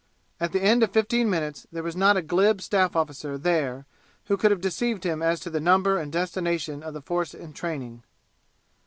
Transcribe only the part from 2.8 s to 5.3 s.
officer there who could have deceived him